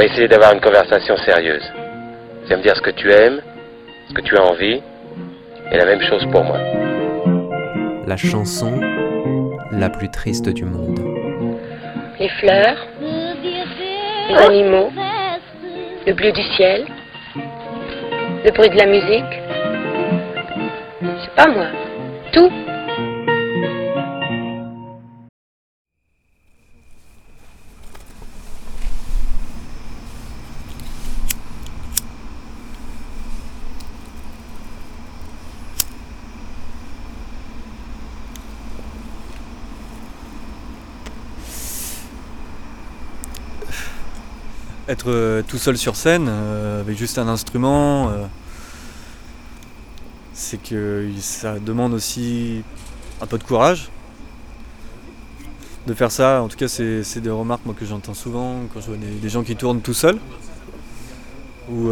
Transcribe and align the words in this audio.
va 0.00 0.06
essayer 0.06 0.28
d'avoir 0.28 0.54
une 0.54 0.62
conversation 0.62 1.14
sérieuse. 1.18 1.70
Tu 2.44 2.48
vas 2.48 2.56
me 2.56 2.62
dire 2.62 2.74
ce 2.74 2.80
que 2.80 2.90
tu 2.90 3.12
aimes, 3.12 3.42
ce 4.08 4.14
que 4.14 4.22
tu 4.22 4.34
as 4.34 4.42
envie, 4.42 4.80
et 5.70 5.76
la 5.76 5.84
même 5.84 6.00
chose 6.00 6.24
pour 6.32 6.42
moi. 6.42 6.56
La 8.06 8.16
chanson 8.16 8.80
la 9.70 9.90
plus 9.90 10.10
triste 10.10 10.48
du 10.48 10.64
monde. 10.64 11.00
Les 12.18 12.30
fleurs, 12.30 12.78
les 13.02 14.36
animaux, 14.36 14.90
le 16.06 16.12
bleu 16.14 16.32
du 16.32 16.42
ciel, 16.56 16.86
le 17.36 18.50
bruit 18.52 18.70
de 18.70 18.76
la 18.76 18.86
musique. 18.86 19.34
C'est 21.22 21.34
pas 21.34 21.50
moi. 21.50 21.66
Tout. 22.32 22.50
Être 44.90 45.10
euh, 45.10 45.42
tout 45.46 45.58
seul 45.58 45.78
sur 45.78 45.96
scène 45.96 46.26
euh, 46.28 46.80
avec 46.80 46.98
juste 46.98 47.18
un 47.18 47.28
instrument, 47.28 48.08
euh, 48.08 48.26
c'est 50.32 50.60
que 50.60 51.08
ça 51.20 51.58
demande 51.58 51.94
aussi 51.94 52.62
un 53.20 53.26
peu 53.26 53.38
de 53.38 53.44
courage 53.44 53.90
de 55.86 55.94
faire 55.94 56.10
ça. 56.10 56.42
En 56.42 56.48
tout 56.48 56.56
cas, 56.56 56.68
c'est 56.68 57.20
des 57.20 57.30
remarques 57.30 57.64
moi, 57.64 57.74
que 57.78 57.86
j'entends 57.86 58.14
souvent 58.14 58.62
quand 58.72 58.80
je 58.80 58.86
vois 58.86 58.96
des, 58.96 59.28
gens 59.28 59.42
qui 59.42 59.56
tournent 59.56 59.80
tout 59.80 59.94
seuls. 59.94 60.18
Ou, 61.70 61.90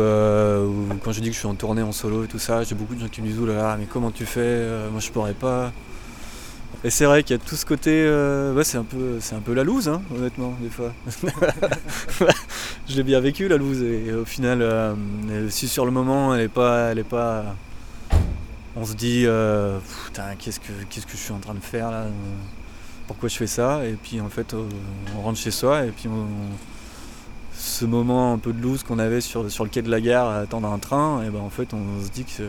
quand 1.05 1.12
je 1.12 1.20
dis 1.20 1.28
que 1.28 1.34
je 1.34 1.39
suis 1.39 1.47
en 1.47 1.55
tournée 1.55 1.83
en 1.83 1.92
solo 1.92 2.25
et 2.25 2.27
tout 2.27 2.39
ça, 2.39 2.65
j'ai 2.65 2.75
beaucoup 2.75 2.94
de 2.94 3.00
gens 3.00 3.09
qui 3.09 3.22
me 3.22 3.28
disent 3.28 3.39
Oulala, 3.39 3.77
mais 3.78 3.87
comment 3.87 4.11
tu 4.11 4.27
fais 4.27 4.67
Moi 4.91 5.00
je 5.00 5.11
pourrais 5.11 5.34
pas. 5.34 5.72
Et 6.84 6.91
c'est 6.91 7.05
vrai 7.05 7.22
qu'il 7.22 7.37
y 7.37 7.41
a 7.41 7.42
tout 7.42 7.56
ce 7.56 7.65
côté, 7.65 8.05
ouais, 8.55 8.65
c'est 8.65 8.78
un 8.78 8.84
peu, 8.84 9.19
un 9.33 9.41
peu 9.41 9.55
la 9.55 9.65
loose, 9.65 9.89
hein, 9.89 10.03
honnêtement, 10.15 10.55
des 10.61 10.70
fois. 10.70 10.92
je 12.89 12.97
l'ai 12.97 13.03
bien 13.03 13.20
vécu 13.20 13.48
la 13.48 13.56
loose 13.56 13.83
et 13.83 14.12
au 14.12 14.25
final, 14.25 14.62
euh, 14.62 14.94
si 15.50 15.69
sur 15.69 15.84
le 15.84 15.91
moment, 15.91 16.34
elle 16.34 16.42
est 16.42 16.48
pas, 16.48 16.91
elle 16.91 16.98
est 16.98 17.05
pas, 17.05 17.55
on 18.77 18.84
se 18.86 18.94
dit, 18.94 19.25
euh, 19.27 19.78
putain, 20.06 20.34
qu'est-ce 20.39 20.58
que, 20.58 20.72
qu'est-ce 20.89 21.06
que 21.06 21.12
je 21.12 21.19
suis 21.19 21.33
en 21.33 21.39
train 21.39 21.55
de 21.55 21.61
faire 21.61 21.91
là 21.91 22.06
Pourquoi 23.06 23.28
je 23.28 23.36
fais 23.36 23.47
ça? 23.47 23.84
Et 23.84 23.92
puis 23.92 24.20
en 24.20 24.28
fait, 24.31 24.55
on 25.16 25.20
rentre 25.20 25.39
chez 25.39 25.50
soi 25.50 25.84
et 25.84 25.91
puis 25.91 26.09
ce 27.55 27.84
moment 27.84 28.33
un 28.33 28.39
peu 28.39 28.53
de 28.53 28.62
loose 28.62 28.84
qu'on 28.84 28.98
avait 28.98 29.20
sur, 29.20 29.50
sur 29.50 29.64
le 29.64 29.70
quai 29.70 29.83
de 29.83 29.91
la 29.91 30.00
gare 30.00 30.28
à 30.28 30.39
attendre 30.39 30.69
un 30.69 30.78
train, 30.78 31.22
et 31.25 31.31
ben 31.31 31.41
en 31.41 31.50
fait, 31.50 31.75
on 31.75 32.03
se 32.03 32.11
dit 32.11 32.25
que 32.25 32.44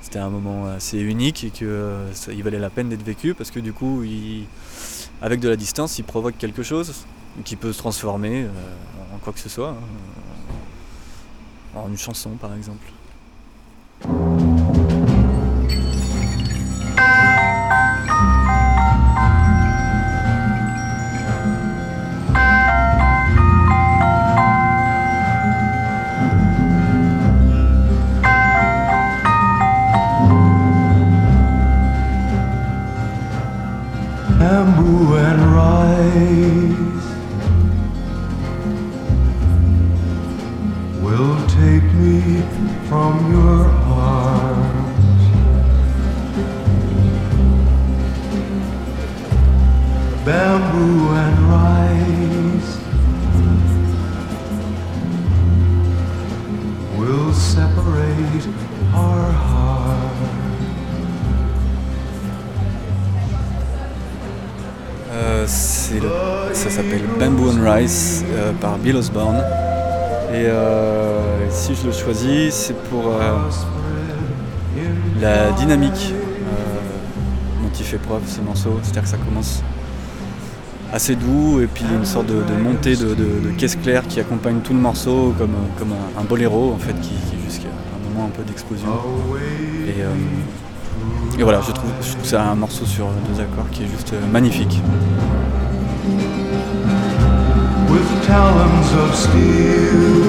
c'était 0.00 0.20
un 0.20 0.30
moment 0.30 0.68
assez 0.68 0.98
unique 0.98 1.44
et 1.44 1.50
qu'il 1.50 1.66
euh, 1.66 2.10
valait 2.42 2.58
la 2.58 2.70
peine 2.70 2.88
d'être 2.88 3.04
vécu 3.04 3.34
parce 3.34 3.50
que 3.50 3.60
du 3.60 3.74
coup, 3.74 4.02
avec 5.20 5.40
de 5.40 5.48
la 5.50 5.56
distance, 5.56 5.98
il 5.98 6.04
provoque 6.04 6.38
quelque 6.38 6.62
chose 6.62 6.94
qui 7.44 7.56
peut 7.56 7.72
se 7.72 7.78
transformer 7.78 8.44
euh, 8.44 8.48
que 9.32 9.40
ce 9.40 9.48
soit, 9.48 9.70
hein. 9.70 9.76
en 11.74 11.88
une 11.88 11.98
chanson 11.98 12.30
par 12.30 12.54
exemple. 12.54 12.86
me 41.98 42.42
from 42.88 43.32
your 43.32 43.64
heart. 43.64 44.56
Bamboo 50.24 51.14
and 51.22 51.38
rice 51.54 52.70
will 56.96 57.32
separate 57.32 58.46
our 58.94 59.32
hearts. 59.32 59.68
Euh, 65.10 65.46
ça 66.52 66.70
s'appelle 66.70 67.02
Bamboo 67.18 67.50
and 67.50 67.62
Rice 67.64 68.22
euh, 68.30 68.52
par 68.60 68.76
Bill 68.78 68.96
Osborne. 68.96 69.42
Et 70.30 70.44
euh, 70.46 71.48
si 71.50 71.74
je 71.74 71.86
le 71.86 71.92
choisis, 71.92 72.54
c'est 72.54 72.76
pour 72.90 73.08
euh, 73.08 73.38
la 75.20 75.52
dynamique 75.52 76.12
dont 77.62 77.70
il 77.78 77.84
fait 77.84 77.96
preuve 77.98 78.22
ce 78.26 78.40
morceau. 78.42 78.78
C'est-à-dire 78.82 79.02
que 79.02 79.08
ça 79.08 79.16
commence 79.16 79.62
assez 80.92 81.16
doux 81.16 81.60
et 81.60 81.66
puis 81.66 81.84
une 81.90 82.04
sorte 82.04 82.26
de, 82.26 82.42
montée 82.62 82.96
de, 82.96 83.14
caisse 83.56 83.76
claire 83.76 84.06
qui 84.06 84.20
accompagne 84.20 84.60
tout 84.60 84.74
le 84.74 84.80
morceau 84.80 85.34
comme, 85.38 85.54
comme 85.78 85.92
un, 86.18 86.24
boléro 86.24 86.72
en 86.72 86.78
fait 86.78 86.94
qui, 87.00 87.10
qui 87.10 87.36
jusqu'à 87.44 87.68
un 87.68 88.08
moment 88.08 88.26
un 88.26 88.30
peu 88.30 88.42
d'explosion. 88.42 88.88
Et, 91.38 91.42
voilà, 91.42 91.60
je 91.66 91.72
trouve, 91.72 91.90
je 92.02 92.12
trouve 92.12 92.24
c'est 92.24 92.36
un 92.36 92.54
morceau 92.54 92.84
sur 92.84 93.06
deux 93.32 93.40
accords 93.40 93.70
qui 93.70 93.84
est 93.84 93.88
juste 93.88 94.12
magnifique. 94.30 94.82
with 97.90 98.08
talons 98.24 98.92
of 99.02 99.14
steel. 99.14 100.28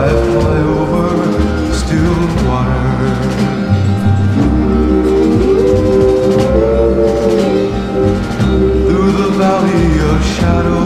I 0.00 0.08
fly 0.30 0.58
over 0.78 1.08
still 1.72 2.20
water. 2.46 3.34
through 8.86 9.12
the 9.12 9.30
valley 9.42 9.86
of 10.10 10.24
shadow. 10.36 10.84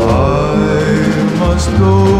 I 0.00 1.38
must 1.38 1.70
go. 1.78 2.13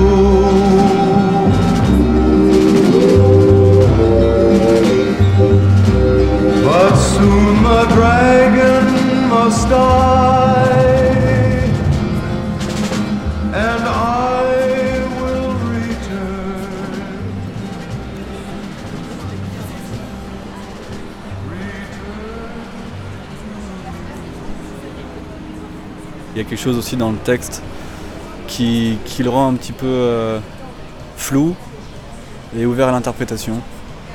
Il 26.34 26.38
y 26.38 26.40
a 26.40 26.44
quelque 26.44 26.60
chose 26.60 26.76
aussi 26.76 26.96
dans 26.96 27.12
le 27.12 27.18
texte 27.18 27.62
qui, 28.48 28.98
le 29.20 29.30
rend 29.30 29.48
un 29.48 29.54
petit 29.54 29.70
peu 29.70 29.86
euh, 29.86 30.40
flou 31.16 31.54
et 32.56 32.66
ouvert 32.66 32.88
à 32.88 32.92
l'interprétation. 32.92 33.60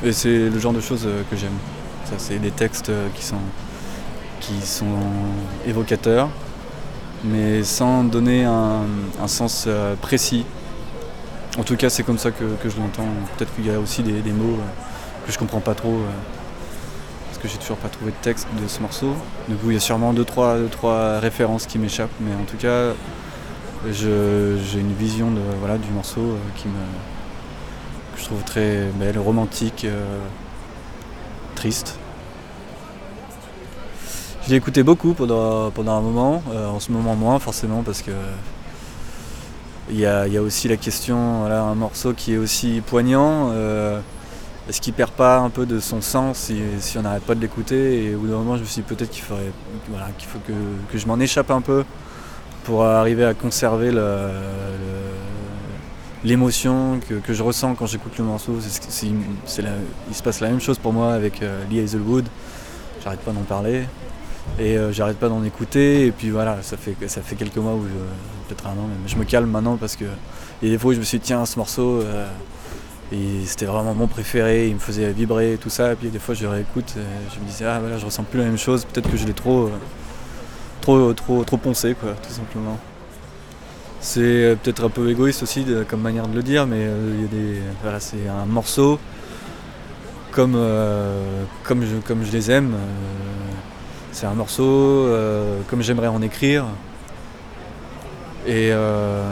Et 0.03 0.11
c'est 0.11 0.49
le 0.49 0.59
genre 0.59 0.73
de 0.73 0.81
choses 0.81 1.03
euh, 1.05 1.23
que 1.31 1.37
j'aime. 1.37 1.57
Ça, 2.03 2.15
c'est 2.17 2.39
des 2.39 2.51
textes 2.51 2.89
euh, 2.89 3.07
qui 3.15 3.23
sont, 3.23 3.39
qui 4.41 4.59
sont 4.67 4.97
évocateurs, 5.65 6.27
mais 7.23 7.63
sans 7.63 8.03
donner 8.03 8.43
un, 8.43 8.83
sens 9.27 9.69
précis. 10.01 10.45
En 11.57 11.63
tout 11.63 11.77
cas, 11.77 11.89
c'est 11.89 12.03
comme 12.03 12.17
ça 12.17 12.31
que, 12.31 12.43
je 12.65 12.77
l'entends. 12.77 13.07
Peut-être 13.37 13.55
qu'il 13.55 13.65
y 13.65 13.71
a 13.71 13.79
aussi 13.79 14.03
des, 14.03 14.31
mots 14.31 14.57
que 15.25 15.31
je 15.31 15.37
comprends 15.37 15.61
pas 15.61 15.73
trop 15.73 16.01
que 17.41 17.47
j'ai 17.47 17.57
toujours 17.57 17.77
pas 17.77 17.89
trouvé 17.89 18.11
de 18.11 18.17
texte 18.21 18.47
de 18.61 18.67
ce 18.67 18.81
morceau. 18.81 19.13
Du 19.47 19.55
coup, 19.55 19.71
il 19.71 19.73
y 19.73 19.77
a 19.77 19.79
sûrement 19.79 20.13
deux 20.13 20.25
trois, 20.25 20.57
trois 20.71 21.19
références 21.19 21.65
qui 21.65 21.79
m'échappent, 21.79 22.09
mais 22.19 22.33
en 22.33 22.45
tout 22.45 22.57
cas, 22.57 22.93
j'ai 23.91 24.79
une 24.79 24.93
vision 24.93 25.31
de, 25.31 25.41
voilà, 25.59 25.77
du 25.77 25.89
morceau 25.91 26.21
euh, 26.21 26.37
qui 26.57 26.67
me, 26.67 26.73
que 28.15 28.21
je 28.21 28.25
trouve 28.25 28.43
très 28.43 28.87
belle, 28.95 29.17
romantique, 29.17 29.85
euh, 29.85 30.19
triste. 31.55 31.97
Je 34.43 34.49
l'ai 34.49 34.55
écouté 34.55 34.83
beaucoup 34.83 35.13
pendant, 35.13 35.71
pendant 35.71 35.97
un 35.97 36.01
moment, 36.01 36.43
euh, 36.51 36.67
en 36.67 36.79
ce 36.79 36.91
moment 36.91 37.15
moins 37.15 37.39
forcément 37.39 37.83
parce 37.83 38.01
que 38.01 38.11
il 39.91 39.99
y, 39.99 40.05
a, 40.05 40.27
aussi 40.39 40.67
la 40.67 40.77
question, 40.77 41.39
voilà, 41.39 41.63
un 41.63 41.73
morceau 41.73 42.13
qui 42.13 42.33
est 42.35 42.37
aussi 42.37 42.79
poignant 42.85 43.51
est-ce 44.69 44.81
qu'il 44.81 44.93
perd 44.93 45.11
pas 45.11 45.39
un 45.39 45.49
peu 45.49 45.65
de 45.65 45.79
son 45.79 45.99
sens 45.99 46.51
si, 46.79 46.97
on 46.97 47.01
n'arrête 47.01 47.23
pas 47.23 47.33
de 47.33 47.41
l'écouter 47.41 48.05
Et 48.05 48.15
au 48.15 48.19
bout 48.19 48.27
d'un 48.27 48.37
moment, 48.37 48.55
je 48.55 48.61
me 48.61 48.65
suis 48.67 48.83
dit 48.83 48.87
peut-être 48.87 49.09
qu'il 49.09 49.23
faudrait, 49.23 49.51
faut 50.27 50.39
que, 50.47 50.97
je 50.97 51.07
m'en 51.07 51.19
échappe 51.19 51.49
un 51.49 51.61
peu 51.61 51.83
pour 52.65 52.85
arriver 52.85 53.25
à 53.25 53.33
conserver 53.33 53.91
l'émotion 56.23 56.99
que, 57.25 57.33
je 57.33 57.41
ressens 57.41 57.73
quand 57.73 57.87
j'écoute 57.87 58.15
le 58.19 58.25
morceau. 58.25 58.57
Il 58.59 60.15
se 60.15 60.23
passe 60.23 60.39
la 60.39 60.49
même 60.49 60.61
chose 60.61 60.77
pour 60.77 60.93
moi 60.93 61.13
avec 61.13 61.41
euh, 61.41 61.63
Lee 61.71 61.79
Hazelwood. 61.79 62.27
J'arrête 63.03 63.21
pas 63.21 63.31
d'en 63.31 63.41
parler 63.41 63.85
et 64.59 64.77
euh, 64.77 64.91
j'arrête 64.91 65.17
pas 65.17 65.29
d'en 65.29 65.43
écouter. 65.43 66.05
Et 66.05 66.11
puis 66.11 66.29
voilà, 66.29 66.57
ça 66.61 66.77
fait, 66.77 66.95
ça 67.07 67.21
fait 67.21 67.35
quelques 67.35 67.57
mois, 67.57 67.73
je- 67.81 68.53
peut-être 68.53 68.67
un 68.67 68.71
an, 68.71 68.87
mais 69.01 69.09
je 69.09 69.15
me 69.15 69.23
calme 69.23 69.49
maintenant 69.49 69.77
parce 69.77 69.95
que 69.95 70.05
il 70.61 70.67
y 70.67 70.71
a 70.71 70.75
des 70.75 70.79
fois 70.79 70.91
où 70.91 70.93
je 70.93 70.99
me 70.99 71.03
suis 71.05 71.17
dit 71.17 71.25
tiens, 71.25 71.45
ce 71.47 71.57
morceau. 71.57 72.01
euh, 72.01 72.27
c'était 73.45 73.65
vraiment 73.65 73.93
mon 73.93 74.07
préféré, 74.07 74.67
il 74.67 74.75
me 74.75 74.79
faisait 74.79 75.11
vibrer 75.11 75.53
et 75.53 75.57
tout 75.57 75.69
ça. 75.69 75.93
Et 75.93 75.95
puis 75.95 76.09
des 76.09 76.19
fois 76.19 76.35
je 76.35 76.45
réécoute, 76.45 76.93
et 76.97 77.33
je 77.33 77.39
me 77.39 77.45
disais 77.45 77.65
ah 77.65 77.79
voilà 77.79 77.97
je 77.97 78.05
ressens 78.05 78.23
plus 78.23 78.39
la 78.39 78.45
même 78.45 78.57
chose, 78.57 78.85
peut-être 78.85 79.09
que 79.09 79.17
je 79.17 79.25
l'ai 79.25 79.33
trop, 79.33 79.65
euh, 79.65 79.71
trop, 80.81 81.13
trop, 81.13 81.43
trop 81.43 81.57
poncé 81.57 81.95
quoi, 81.99 82.11
tout 82.13 82.33
simplement. 82.33 82.77
C'est 84.01 84.21
euh, 84.21 84.55
peut-être 84.55 84.85
un 84.85 84.89
peu 84.89 85.09
égoïste 85.09 85.43
aussi 85.43 85.65
comme 85.87 86.01
manière 86.01 86.27
de 86.27 86.35
le 86.35 86.43
dire, 86.43 86.65
mais 86.67 86.77
euh, 86.79 87.21
y 87.21 87.25
a 87.25 87.27
des, 87.27 87.59
voilà, 87.81 87.99
c'est 87.99 88.27
un 88.27 88.45
morceau 88.45 88.99
comme, 90.31 90.53
euh, 90.55 91.43
comme, 91.63 91.83
je, 91.83 91.95
comme 92.07 92.23
je 92.23 92.31
les 92.31 92.51
aime. 92.51 92.73
euh, 92.73 92.77
c'est 94.11 94.25
un 94.25 94.33
morceau 94.33 94.63
euh, 94.63 95.59
comme 95.67 95.81
j'aimerais 95.81 96.07
en 96.07 96.21
écrire. 96.21 96.65
Et 98.45 98.69
euh, 98.71 99.31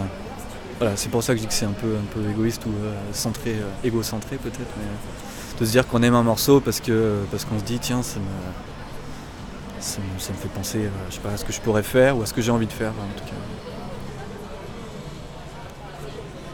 voilà, 0.79 0.95
c'est 0.95 1.09
pour 1.09 1.23
ça 1.23 1.33
que 1.33 1.37
je 1.39 1.43
dis 1.43 1.47
que 1.47 1.53
c'est 1.53 1.65
un 1.65 1.71
peu, 1.71 1.95
un 1.95 2.05
peu 2.13 2.29
égoïste 2.29 2.65
ou 2.65 2.69
euh, 2.69 2.93
centré, 3.11 3.51
euh, 3.51 3.87
égocentré 3.87 4.37
peut-être, 4.37 4.73
mais 4.77 4.85
euh, 4.85 5.59
de 5.59 5.65
se 5.65 5.71
dire 5.71 5.87
qu'on 5.87 6.03
aime 6.03 6.13
un 6.13 6.23
morceau 6.23 6.59
parce 6.59 6.79
que 6.79 7.23
parce 7.31 7.45
qu'on 7.45 7.57
se 7.57 7.63
dit 7.63 7.79
tiens 7.79 8.03
ça 8.03 8.19
me, 8.19 9.81
ça 9.81 9.99
me, 9.99 10.19
ça 10.19 10.33
me 10.33 10.37
fait 10.37 10.49
penser 10.49 10.87
je 11.09 11.15
sais 11.15 11.19
pas, 11.19 11.31
à 11.31 11.37
ce 11.37 11.45
que 11.45 11.51
je 11.51 11.59
pourrais 11.61 11.81
faire 11.81 12.15
ou 12.15 12.21
à 12.21 12.27
ce 12.27 12.33
que 12.33 12.43
j'ai 12.43 12.51
envie 12.51 12.67
de 12.67 12.73
faire 12.73 12.91
en 12.91 13.19
tout 13.19 13.25
cas. 13.25 13.31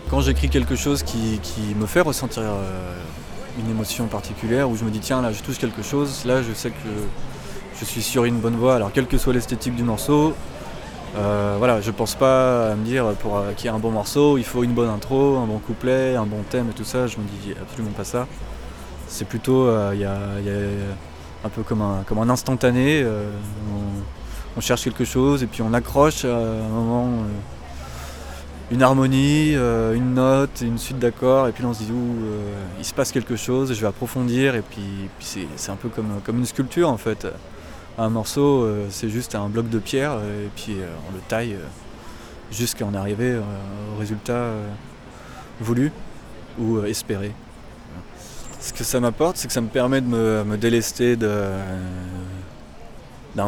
Quand 0.09 0.21
j'écris 0.21 0.47
quelque 0.47 0.75
chose 0.75 1.03
qui, 1.03 1.39
qui 1.41 1.75
me 1.75 1.85
fait 1.85 2.01
ressentir 2.01 2.43
une 3.59 3.69
émotion 3.69 4.05
particulière, 4.05 4.69
où 4.69 4.77
je 4.77 4.85
me 4.85 4.91
dis 4.91 4.99
tiens 4.99 5.21
là 5.21 5.33
je 5.33 5.41
touche 5.41 5.57
quelque 5.57 5.81
chose, 5.81 6.23
là 6.23 6.41
je 6.43 6.53
sais 6.53 6.69
que 6.69 6.89
je 7.79 7.83
suis 7.83 8.03
sur 8.03 8.23
une 8.23 8.39
bonne 8.39 8.55
voie, 8.55 8.75
alors 8.75 8.93
quelle 8.93 9.07
que 9.07 9.17
soit 9.17 9.33
l'esthétique 9.33 9.75
du 9.75 9.83
morceau, 9.83 10.33
euh, 11.15 11.55
voilà, 11.59 11.79
je 11.79 11.91
pense 11.91 12.15
pas 12.15 12.71
à 12.71 12.75
me 12.75 12.83
dire 12.83 13.05
pour 13.19 13.37
euh, 13.37 13.51
qu'il 13.53 13.65
y 13.65 13.67
ait 13.67 13.75
un 13.75 13.79
bon 13.79 13.91
morceau, 13.91 14.37
il 14.39 14.43
faut 14.43 14.63
une 14.63 14.73
bonne 14.73 14.89
intro, 14.89 15.37
un 15.37 15.45
bon 15.45 15.59
couplet, 15.59 16.15
un 16.15 16.25
bon 16.25 16.41
thème 16.49 16.69
et 16.71 16.73
tout 16.73 16.83
ça, 16.83 17.05
je 17.05 17.17
me 17.17 17.23
dis 17.23 17.53
absolument 17.61 17.91
pas 17.91 18.03
ça. 18.03 18.27
C'est 19.07 19.27
plutôt, 19.27 19.67
euh, 19.67 19.91
il 19.93 20.01
y, 20.01 20.05
a, 20.05 20.15
un 21.45 21.49
peu 21.49 21.61
comme 21.61 21.81
un, 21.81 22.03
comme 22.07 22.17
un 22.17 22.29
instantané, 22.29 23.03
euh, 23.03 23.29
on, 24.57 24.61
cherche 24.61 24.83
quelque 24.83 25.05
chose 25.05 25.43
et 25.43 25.47
puis 25.47 25.61
on 25.61 25.73
accroche 25.73 26.25
à 26.25 26.35
un 26.35 26.69
moment 26.69 27.09
une 28.71 28.81
harmonie, 28.81 29.53
une 29.53 30.13
note, 30.15 30.61
une 30.61 30.77
suite 30.77 30.99
d'accords 30.99 31.47
et 31.47 31.51
puis 31.51 31.63
là 31.63 31.69
on 31.69 31.73
se 31.73 31.83
dit 31.83 31.91
il 32.79 32.85
se 32.85 32.93
passe 32.93 33.11
quelque 33.11 33.35
chose, 33.35 33.73
je 33.73 33.81
vais 33.81 33.87
approfondir 33.87 34.55
et 34.55 34.61
puis, 34.61 35.09
c'est 35.19 35.71
un 35.71 35.75
peu 35.75 35.89
comme, 35.89 36.21
comme 36.23 36.39
une 36.39 36.45
sculpture 36.45 36.89
en 36.89 36.97
fait. 36.97 37.27
Un 37.97 38.09
morceau, 38.09 38.63
euh, 38.63 38.87
c'est 38.89 39.09
juste 39.09 39.35
un 39.35 39.49
bloc 39.49 39.69
de 39.69 39.77
pierre 39.77 40.13
euh, 40.13 40.47
et 40.47 40.49
puis 40.55 40.73
euh, 40.79 40.87
on 41.07 41.13
le 41.13 41.21
taille 41.27 41.55
jusqu'à 42.51 42.87
en 42.87 42.95
arriver 42.95 43.35
au 43.35 43.99
résultat 43.99 44.51
voulu 45.59 45.91
ou 46.59 46.83
espéré. 46.83 47.31
Ce 48.59 48.73
que 48.73 48.83
ça 48.83 48.99
m'apporte, 48.99 49.37
c'est 49.37 49.47
que 49.47 49.53
ça 49.53 49.61
me 49.61 49.67
permet 49.67 50.01
de 50.01 50.07
me, 50.07 50.55
délester 50.55 51.15
d'un 51.15 51.49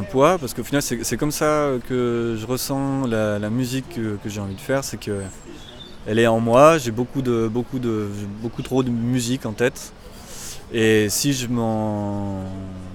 poids, 0.10 0.38
parce 0.40 0.54
qu'au 0.56 0.64
final, 0.64 0.82
c'est, 0.82 1.18
comme 1.18 1.32
ça 1.32 1.70
que 1.88 2.36
je 2.40 2.46
ressens 2.48 3.06
la, 3.06 3.50
musique 3.52 3.90
que, 3.90 4.18
que 4.24 4.30
j'ai 4.30 4.42
envie 4.42 4.56
de 4.56 4.62
faire, 4.62 4.84
c'est 4.84 4.98
que 5.00 5.22
elle 6.08 6.18
est 6.18 6.28
en 6.28 6.40
moi. 6.40 6.80
J'ai 6.80 6.92
beaucoup 6.92 7.22
de, 7.22 7.48
beaucoup 7.48 7.78
de, 7.78 8.10
beaucoup 8.42 8.64
trop 8.64 8.82
de 8.82 8.90
musique 8.90 9.46
en 9.46 9.54
tête, 9.54 9.94
et 10.74 11.10
si 11.10 11.34
je 11.34 11.48
m'en, 11.48 12.44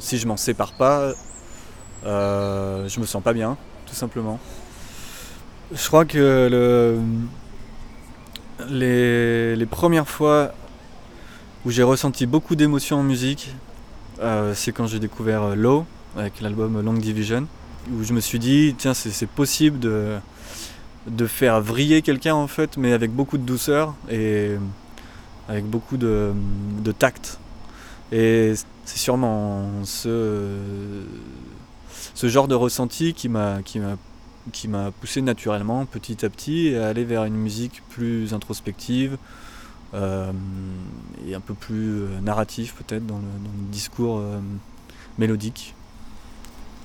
si 0.01 0.19
je 0.19 0.27
m'en 0.27 0.37
sépare 0.37 0.73
pas, 0.73 1.15
euh, 2.05 2.89
je 2.89 3.01
me 3.01 3.07
sens 3.07 3.23
pas 3.23 3.33
bien, 3.33 3.57
tout 3.87 3.95
simplement. 3.95 4.39
Je 5.73 5.87
crois 5.87 6.05
que 6.05 6.49
le, 8.69 9.57
les, 9.57 9.67
premières 9.67 10.09
fois 10.09 10.53
où 11.65 11.71
j'ai 11.71 11.83
ressenti 11.83 12.27
beaucoup 12.27 12.57
d'émotions 12.57 13.01
en 13.01 13.03
musique, 13.03 13.55
euh, 14.21 14.53
c'est 14.55 14.73
quand 14.73 14.87
j'ai 14.87 14.99
découvert 14.99 15.43
euh, 15.43 15.55
Low 15.55 15.87
avec 16.17 16.41
l'album 16.41 16.81
Long 16.81 16.95
Division, 16.95 17.47
où 17.93 18.03
je 18.03 18.13
me 18.13 18.21
suis 18.21 18.39
dit 18.39 18.75
tiens 18.77 18.95
c'est, 18.95 19.29
possible 19.29 19.79
de, 19.79 21.27
faire 21.27 21.61
vriller 21.61 22.03
quelqu'un 22.03 22.35
en 22.35 22.49
fait, 22.49 22.77
mais 22.77 22.93
avec 22.93 23.13
beaucoup 23.13 23.39
de 23.39 23.45
douceur 23.45 23.95
et 24.11 24.57
avec 25.49 25.65
beaucoup 25.67 25.97
de 25.97 26.33
tact. 26.99 27.39
Et 28.13 28.55
c'est 28.85 28.99
sûrement 28.99 29.71
ce, 29.85 30.49
ce 32.15 32.29
genre 32.29 32.49
de 32.49 32.55
ressenti 32.55 33.15
qui 33.15 33.29
m'a, 33.29 33.63
qui 33.65 33.79
m'a, 33.79 33.97
qui 34.53 34.69
m'a 34.69 34.91
poussé 34.91 35.23
naturellement 35.23 35.85
petit 35.87 36.25
à 36.25 36.31
petit 36.31 36.75
à 36.75 36.89
aller 36.89 37.05
vers 37.05 37.25
une 37.25 37.37
musique 37.37 37.83
plus 37.91 38.33
introspective 38.35 39.17
euh, 39.95 40.31
et 41.27 41.35
un 41.35 41.41
peu 41.41 41.55
plus 41.55 42.03
euh, 42.03 42.21
narratif 42.23 42.75
peut-être 42.75 43.07
dans 43.07 43.19
le, 43.19 43.23
discours 43.73 44.19
euh, 44.19 44.39
mélodique. 45.19 45.75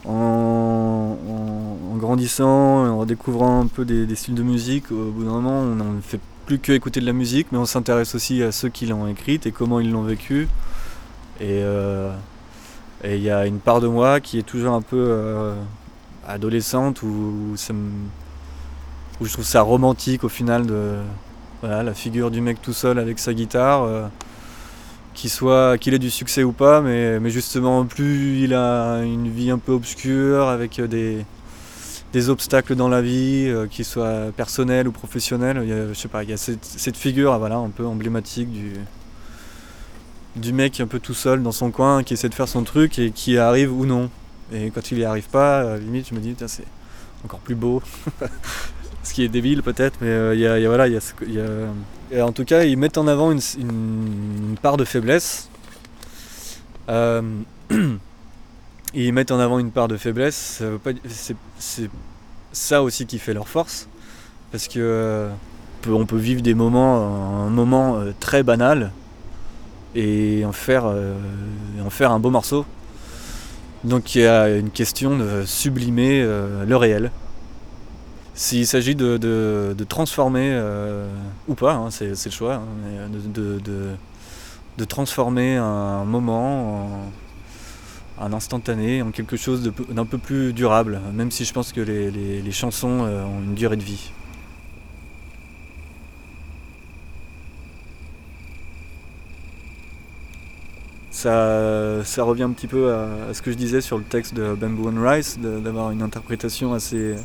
En, 0.06 1.18
en- 1.28 1.94
en 1.94 1.98
grandissant, 1.98 2.86
en 2.86 2.98
redécouvrant 3.00 3.62
un 3.62 3.68
peu 3.68 3.86
des, 3.86 4.14
styles 4.16 4.36
de 4.36 4.44
musique, 4.44 4.92
au 4.92 5.12
bout 5.12 5.24
d'un 5.24 5.32
moment 5.32 5.60
on 5.62 5.76
ne 5.94 6.02
fait 6.02 6.20
plus 6.46 6.60
que 6.60 6.72
écouter 6.74 7.00
de 7.00 7.06
la 7.08 7.14
musique, 7.14 7.48
mais 7.52 7.58
on 7.58 7.66
s'intéresse 7.66 8.14
aussi 8.14 8.44
à 8.44 8.52
ceux 8.52 8.70
qui 8.70 8.86
l'ont 8.86 9.08
écrite 9.08 9.48
et 9.48 9.52
comment 9.52 9.80
ils 9.80 9.90
l'ont 9.92 10.04
vécu. 10.04 10.48
Et 11.40 11.60
euh, 11.64 12.14
et 13.06 13.18
il 13.18 13.22
y 13.22 13.30
a 13.30 13.46
une 13.46 13.60
part 13.60 13.82
de 13.82 13.88
moi 13.88 14.20
qui 14.20 14.40
est 14.40 14.44
toujours 14.44 14.74
un 14.74 14.82
peu 14.82 14.98
euh, 14.98 15.54
adolescente 16.28 17.04
où, 17.04 17.56
je 19.22 19.32
trouve 19.32 19.46
ça 19.46 19.62
romantique 19.62 20.24
au 20.24 20.30
final 20.30 20.66
de 20.66 20.96
la 21.62 21.94
figure 21.94 22.32
du 22.32 22.42
mec 22.42 22.62
tout 22.62 22.74
seul 22.74 23.00
avec 23.00 23.20
sa 23.20 23.34
guitare, 23.34 23.84
euh, 23.84 24.08
qu'il 25.14 25.30
soit 25.30 25.78
qu'il 25.78 25.94
ait 25.94 26.00
du 26.00 26.10
succès 26.10 26.44
ou 26.44 26.52
pas, 26.52 26.82
mais, 26.82 27.30
justement 27.30 27.86
plus 27.86 28.42
il 28.44 28.54
a 28.56 29.04
une 29.04 29.30
vie 29.30 29.52
un 29.52 29.60
peu 29.60 29.72
obscure 29.72 30.48
avec 30.48 30.82
des, 30.82 31.26
des 32.12 32.30
obstacles 32.30 32.76
dans 32.76 32.90
la 32.90 33.02
vie, 33.04 33.46
euh, 33.48 33.68
qu'ils 33.68 33.86
soient 33.86 34.32
personnels 34.36 34.88
ou 34.88 34.92
professionnels, 34.92 35.60
il 35.62 35.70
y 35.70 35.74
a, 35.74 35.88
je 35.88 35.94
sais 35.94 36.08
pas, 36.08 36.24
il 36.24 36.32
y 36.32 36.34
a 36.34 36.38
cette, 36.38 36.66
cette 36.66 36.98
figure 36.98 37.38
voilà, 37.38 37.58
un 37.58 37.70
peu 37.70 37.86
emblématique 37.86 38.52
du, 38.52 38.74
du 40.36 40.54
mec 40.54 40.80
un 40.80 40.88
peu 40.88 41.00
tout 41.00 41.14
seul 41.14 41.42
dans 41.42 41.52
son 41.52 41.72
coin 41.72 42.04
qui 42.04 42.14
essaie 42.14 42.30
de 42.30 42.36
faire 42.36 42.48
son 42.48 42.64
truc 42.64 43.00
et 43.00 43.12
qui 43.12 43.38
arrive 43.38 43.74
ou 43.74 43.86
non. 43.86 44.10
Et 44.54 44.70
quand 44.70 44.92
il 44.92 45.00
y 45.00 45.06
arrive 45.06 45.30
pas, 45.30 45.64
euh, 45.64 45.78
limite 45.80 46.10
je 46.10 46.16
me 46.16 46.20
dis 46.20 46.36
c'est 46.48 46.66
encore 47.24 47.40
plus 47.40 47.56
beau. 47.56 47.82
Ce 49.04 49.14
qui 49.14 49.24
est 49.24 49.30
débile 49.30 49.62
peut-être, 49.62 49.98
mais 50.02 50.08
euh, 50.08 50.34
il 50.34 50.42
y 50.42 50.48
a, 50.48 50.68
voilà, 50.68 50.88
il 50.88 50.94
y 50.94 51.40
a 51.40 51.40
et 52.12 52.22
en 52.22 52.32
tout 52.32 52.46
cas 52.46 52.64
ils 52.64 52.78
mettent 52.78 52.98
en 52.98 53.08
avant 53.08 53.32
une, 53.32 54.56
part 54.62 54.78
de 54.78 54.86
faiblesse. 54.86 55.50
Euh, 56.90 57.22
ils 58.94 59.14
mettent 59.14 59.32
en 59.32 59.40
avant 59.40 59.60
une 59.60 59.72
part 59.72 59.88
de 59.88 59.98
faiblesse, 59.98 60.62
c'est, 61.58 61.90
ça 62.52 62.84
aussi 62.84 63.06
qui 63.06 63.20
fait 63.20 63.34
leur 63.34 63.48
force, 63.48 63.88
parce 64.52 64.68
que 64.68 64.80
euh, 64.80 65.30
on 65.88 66.06
peut- 66.06 66.18
vivre 66.18 66.42
des 66.42 66.54
moments, 66.54 67.46
un 67.46 67.50
moment 67.50 67.98
euh, 67.98 68.12
très 68.20 68.44
banal, 68.44 68.92
et 69.96 70.44
en 70.46 70.52
faire, 70.52 70.86
euh, 70.86 71.14
en 71.84 71.90
faire 71.90 72.12
un 72.12 72.20
beau 72.20 72.30
morceau. 72.30 72.66
Donc 73.84 74.16
il 74.16 74.22
y 74.22 74.26
a 74.28 74.50
une 74.50 74.70
question 74.72 75.18
de 75.18 75.44
sublimer 75.46 76.22
euh, 76.22 76.66
le 76.66 76.76
réel. 76.76 77.12
S'il 78.34 78.68
s'agit 78.68 78.96
de, 78.96 79.16
de- 79.18 79.74
transformer, 79.86 80.50
euh, 80.52 81.08
ou 81.48 81.56
pas, 81.56 81.74
hein, 81.74 81.90
c'est 81.90 82.10
le 82.10 82.32
choix, 82.32 82.56
hein, 82.56 83.10
de, 83.34 83.60
de- 84.78 84.86
transformer 84.86 85.56
un 85.56 86.04
moment 86.04 86.86
en 88.20 88.26
un 88.28 88.34
instantané 88.34 89.02
en 89.02 89.12
quelque 89.12 89.36
chose 89.38 89.72
d'un 89.90 90.06
peu 90.06 90.18
plus 90.18 90.54
durable, 90.54 91.00
même 91.14 91.32
si 91.32 91.44
je 91.46 91.54
pense 91.54 91.72
que 91.74 91.82
les, 91.82 92.12
les- 92.12 92.42
chansons 92.52 92.88
ont 93.02 93.42
une 93.44 93.56
durée 93.56 93.76
de 93.78 93.84
vie. 93.84 94.12
Ça, 101.26 102.24
revient 102.24 102.44
un 102.44 102.52
petit 102.52 102.68
peu 102.68 102.94
à, 102.94 103.34
ce 103.34 103.42
que 103.42 103.50
je 103.50 103.58
disais 103.58 103.82
sur 103.82 103.98
le 103.98 104.04
texte 104.04 104.36
de 104.36 104.54
Bamboo 104.54 104.92
and 104.92 105.02
Rice, 105.02 105.40
d'avoir 105.40 105.90
une 105.90 106.04
interprétation 106.04 106.76
assez, 106.76 107.16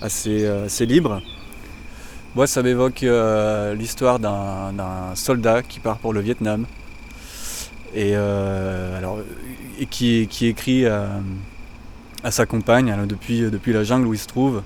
assez, 0.00 0.44
euh, 0.44 0.68
libre. 0.82 1.20
Moi, 2.36 2.46
ça 2.46 2.62
m'évoque 2.62 3.02
euh, 3.02 3.74
l'histoire 3.74 4.20
d'un 4.20 5.16
soldat 5.16 5.64
qui 5.64 5.80
part 5.80 5.98
pour 5.98 6.12
le 6.12 6.20
Vietnam 6.20 6.64
et, 7.92 8.14
alors, 8.14 9.18
et 9.80 9.86
qui, 9.86 10.28
qui 10.30 10.46
écrit 10.46 10.86
à, 10.86 12.30
sa 12.30 12.46
compagne 12.46 12.94
depuis, 13.08 13.50
depuis 13.50 13.72
la 13.72 13.82
jungle 13.82 14.06
où 14.06 14.14
il 14.14 14.20
se 14.20 14.28
trouve. 14.28 14.62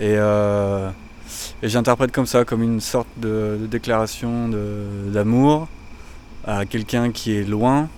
Et, 0.00 0.14
et 0.14 1.68
j'interprète 1.68 2.12
comme 2.12 2.26
ça, 2.26 2.44
comme 2.44 2.62
une 2.62 2.80
sorte 2.80 3.08
de, 3.16 3.58
déclaration 3.68 4.48
d'amour 5.08 5.66
à 6.46 6.64
quelqu'un 6.66 7.10
qui 7.10 7.32
est 7.32 7.44
loin. 7.44 7.88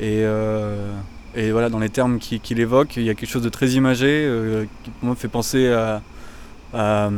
Et, 0.00 0.22
et 1.34 1.50
voilà, 1.52 1.68
dans 1.68 1.78
les 1.78 1.90
termes 1.90 2.18
qu'il 2.18 2.60
évoque, 2.60 2.96
il 2.96 3.04
y 3.04 3.10
a 3.10 3.14
quelque 3.14 3.28
chose 3.28 3.42
de 3.42 3.48
très 3.48 3.70
imagé 3.70 4.28
qui 4.82 4.90
pour 4.90 5.06
moi 5.06 5.14
fait 5.14 5.28
penser 5.28 5.72
à, 5.72 6.02
à 6.74 7.10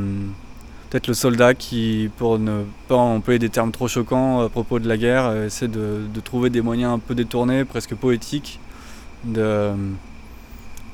peut-être 0.94 1.08
le 1.08 1.14
soldat 1.14 1.54
qui, 1.54 2.08
pour 2.18 2.38
ne 2.38 2.62
pas 2.86 2.94
employer 2.94 3.40
des 3.40 3.48
termes 3.48 3.72
trop 3.72 3.88
choquants 3.88 4.42
à 4.42 4.48
propos 4.48 4.78
de 4.78 4.88
la 4.88 4.96
guerre, 4.96 5.26
euh, 5.26 5.46
essaie 5.46 5.66
de, 5.66 6.06
trouver 6.22 6.50
des 6.50 6.60
moyens 6.60 6.92
un 6.92 7.00
peu 7.00 7.16
détournés, 7.16 7.64
presque 7.64 7.96
poétiques, 7.96 8.60
de, 9.24 9.72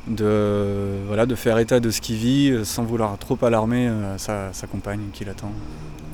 de, 0.07 1.03
voilà, 1.07 1.27
de 1.27 1.35
faire 1.35 1.59
état 1.59 1.81
de 1.81 1.91
ce 1.91 2.00
qu'il 2.00 2.17
vit 2.17 2.50
euh, 2.50 2.65
sans 2.65 2.83
vouloir 2.83 3.19
trop 3.19 3.37
alarmer 3.45 3.89
euh, 3.89 4.17
sa, 4.17 4.67
compagne 4.67 5.03
qui 5.12 5.27
l'attend. 5.27 5.53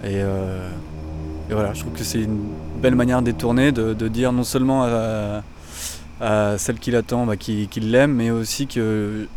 Et, 0.02 0.20
voilà, 1.54 1.74
je 1.74 1.80
trouve 1.80 1.92
que 1.92 2.04
c'est 2.04 2.22
une 2.22 2.40
belle 2.82 2.94
manière 2.94 3.22
détournée 3.22 3.72
de, 3.72 3.94
de 3.94 4.08
dire 4.08 4.32
non 4.32 4.44
seulement 4.44 4.84
à, 6.20 6.58
celle 6.58 6.78
qui 6.78 6.90
l'attend 6.90 7.26
bah, 7.26 7.36
qu'il 7.36 7.90
l'aime, 7.90 8.14
mais 8.14 8.30
aussi 8.30 8.66
que 8.66 9.28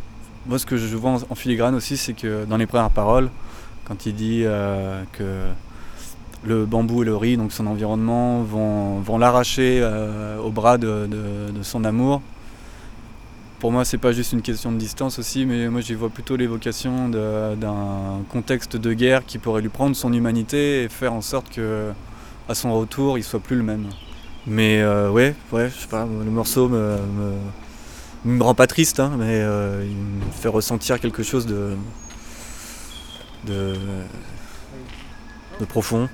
moi 0.47 0.57
ce 0.57 0.65
que 0.65 0.77
je 0.77 0.95
vois 0.95 1.17
en 1.29 1.35
filigrane 1.35 1.75
aussi, 1.75 1.97
c'est 1.97 2.13
que 2.13 2.45
dans 2.45 2.57
les 2.57 2.65
premières 2.65 2.89
paroles, 2.89 3.29
quand 3.85 4.05
il 4.05 4.15
dit 4.15 4.43
euh, 4.45 5.03
que 5.13 5.23
le 6.45 6.65
bambou 6.65 7.03
et 7.03 7.05
le 7.05 7.15
riz, 7.15 7.37
donc 7.37 7.51
son 7.51 7.67
environnement, 7.67 8.41
vont, 8.43 9.17
l'arracher 9.17 9.79
euh, 9.81 10.37
au 10.39 10.51
bras 10.51 10.77
de, 10.77 11.07
son 11.63 11.83
amour. 11.83 12.21
Pour 13.59 13.73
moi, 13.73 13.83
c'est 13.83 13.97
pas 13.97 14.13
juste 14.13 14.31
une 14.31 14.41
question 14.41 14.71
de 14.71 14.77
distance 14.77 15.19
aussi, 15.19 15.45
mais 15.45 15.67
moi 15.67 15.81
j'y 15.81 15.93
vois 15.93 16.09
plutôt 16.09 16.37
l'évocation 16.37 17.09
d'un 17.09 18.23
contexte 18.29 18.77
de 18.77 18.93
guerre 18.93 19.25
qui 19.25 19.37
pourrait 19.37 19.61
lui 19.61 19.69
prendre 19.69 19.97
son 19.97 20.13
humanité 20.13 20.83
et 20.83 20.89
faire 20.89 21.11
en 21.11 21.21
sorte 21.21 21.49
que, 21.49 21.91
à 22.47 22.55
son 22.55 22.73
retour, 22.79 23.17
il 23.17 23.23
soit 23.23 23.41
plus 23.41 23.57
le 23.57 23.63
même. 23.63 23.89
Mais 24.47 24.81
euh, 24.81 25.11
ouais, 25.11 25.35
ouais, 25.51 25.69
je 25.69 25.81
sais 25.81 25.87
pas, 25.87 26.05
le 26.05 26.31
morceau 26.31 26.69
me, 26.69 26.95
me, 28.23 28.41
rend 28.41 28.55
pas 28.55 28.65
triste, 28.65 29.01
hein, 29.01 29.11
mais 29.17 29.39
il 29.39 29.95
me 29.95 30.31
fait 30.31 30.47
ressentir 30.47 30.97
quelque 31.01 31.21
chose 31.21 31.45
de, 31.45 31.75
de, 33.45 33.73
de 35.59 35.65
profond. 35.65 36.07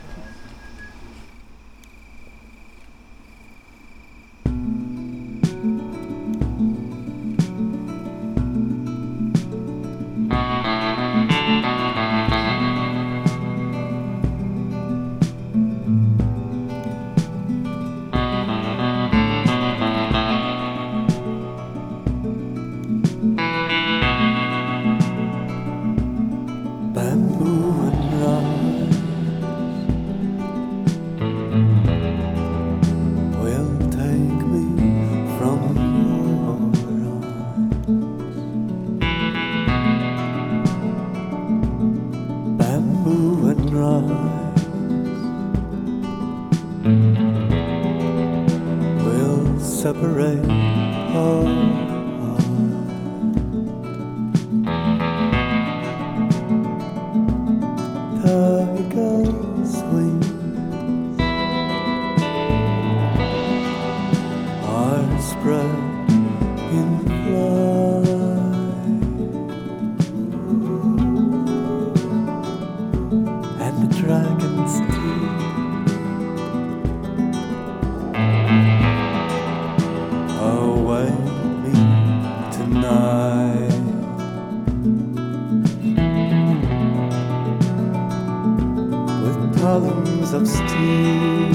columns 89.66 90.32
of 90.32 90.48
steam. 90.48 91.52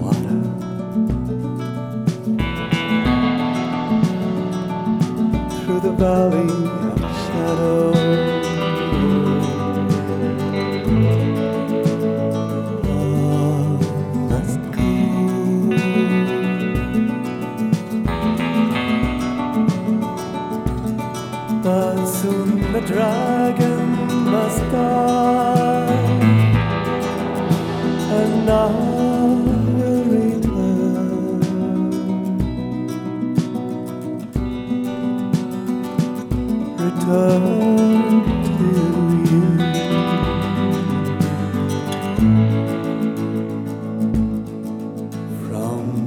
Water. 0.00 0.40
Through 5.60 5.80
the 5.86 5.94
valley 5.96 6.50
of 6.90 7.00
shadows. 7.24 8.31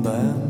bei 0.05 0.44